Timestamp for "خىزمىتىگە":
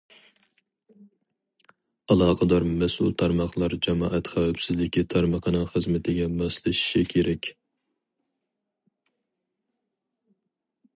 5.75-6.27